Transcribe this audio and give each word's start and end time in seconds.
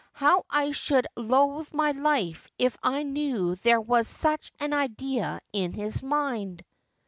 how 0.13 0.43
T 0.51 0.71
should 0.73 1.05
loathe 1.15 1.71
my 1.73 1.91
life 1.91 2.47
if 2.57 2.75
I 2.81 3.03
knew 3.03 3.53
there 3.57 3.79
was 3.79 4.07
such 4.07 4.51
an 4.59 4.73
idea 4.73 5.39
in 5.53 5.73
his 5.73 6.01
mind 6.01 6.63